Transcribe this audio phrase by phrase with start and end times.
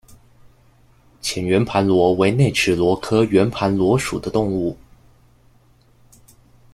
[1.21, 4.75] 浅圆盘螺为内齿螺科圆盘螺属的动物。